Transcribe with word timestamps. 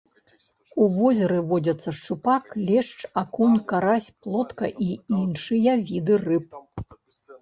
У 0.83 0.87
возеры 0.93 1.37
водзяцца 1.49 1.89
шчупак, 1.97 2.43
лешч, 2.71 2.95
акунь, 3.23 3.59
карась, 3.73 4.11
плотка 4.25 4.65
і 4.89 4.89
іншыя 5.21 5.71
віды 5.91 6.13
рыб. 6.27 6.47